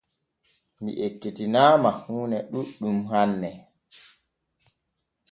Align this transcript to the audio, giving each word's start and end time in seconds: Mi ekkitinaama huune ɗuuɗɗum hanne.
Mi 0.81 0.91
ekkitinaama 1.07 1.91
huune 2.03 2.37
ɗuuɗɗum 2.51 2.97
hanne. 3.11 3.49